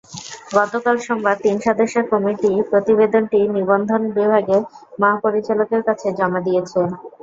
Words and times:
গতকাল 0.55 0.95
সোমবার 1.05 1.35
তিন 1.43 1.55
সদস্যের 1.65 2.05
কমিটি 2.11 2.51
প্রতিবেদনটি 2.69 3.39
নিবন্ধন 3.55 4.01
বিভাগের 4.17 4.61
মহাপরিচালকের 4.99 5.81
কাছে 5.87 6.07
জমা 6.19 6.39
দিয়েছে। 6.47 6.79